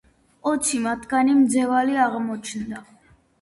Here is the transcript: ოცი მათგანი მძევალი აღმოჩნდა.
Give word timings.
ოცი 0.51 0.79
მათგანი 0.85 1.35
მძევალი 1.41 1.99
აღმოჩნდა. 2.07 2.83